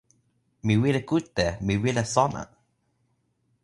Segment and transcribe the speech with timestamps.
[0.65, 1.47] mi wile kute!
[1.65, 2.43] mi wile sona!